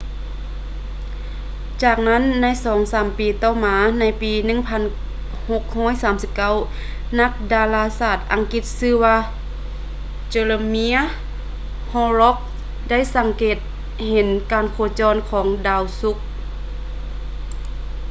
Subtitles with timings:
[1.83, 4.33] ຈາກນັ້ນໃນສອງສາມປີຕໍ່ມາໃນປີ
[5.35, 9.17] 1639 ນັກດາລາສາດອັງກິດທີ່ຊື່ວ່າ
[10.33, 11.07] jeremiah
[11.91, 12.43] horrocks
[12.89, 13.57] ໄດ້ສັງເກດ
[14.09, 16.17] ເຫັນການໂຄຈອນຂອງດາວສຸກ